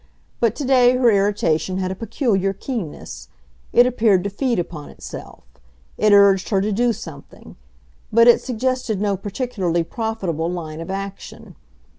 [0.39, 3.27] But today her irritation had a peculiar keenness;
[3.71, 5.43] it appeared to feed upon itself.
[5.95, 7.55] It urged her to do something;
[8.11, 11.55] but it suggested no particularly profitable line of action.